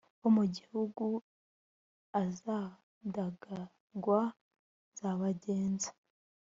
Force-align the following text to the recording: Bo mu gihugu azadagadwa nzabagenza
Bo 0.19 0.29
mu 0.35 0.43
gihugu 0.55 1.05
azadagadwa 2.21 4.19
nzabagenza 4.91 5.89